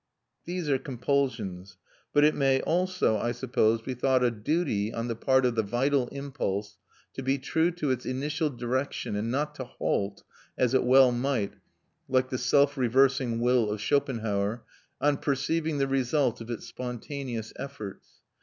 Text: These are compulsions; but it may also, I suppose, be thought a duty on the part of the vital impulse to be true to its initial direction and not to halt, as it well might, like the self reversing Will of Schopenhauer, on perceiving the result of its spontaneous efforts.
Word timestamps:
These 0.45 0.67
are 0.67 0.79
compulsions; 0.79 1.77
but 2.11 2.23
it 2.23 2.33
may 2.33 2.59
also, 2.61 3.17
I 3.17 3.31
suppose, 3.33 3.83
be 3.83 3.93
thought 3.93 4.23
a 4.23 4.31
duty 4.31 4.91
on 4.91 5.07
the 5.07 5.15
part 5.15 5.45
of 5.45 5.53
the 5.53 5.61
vital 5.61 6.07
impulse 6.07 6.79
to 7.13 7.21
be 7.21 7.37
true 7.37 7.69
to 7.73 7.91
its 7.91 8.03
initial 8.03 8.49
direction 8.49 9.15
and 9.15 9.29
not 9.29 9.53
to 9.57 9.63
halt, 9.63 10.23
as 10.57 10.73
it 10.73 10.83
well 10.85 11.11
might, 11.11 11.53
like 12.09 12.29
the 12.31 12.39
self 12.39 12.77
reversing 12.77 13.41
Will 13.41 13.69
of 13.69 13.79
Schopenhauer, 13.79 14.63
on 14.99 15.17
perceiving 15.17 15.77
the 15.77 15.87
result 15.87 16.41
of 16.41 16.49
its 16.49 16.65
spontaneous 16.65 17.53
efforts. 17.59 18.23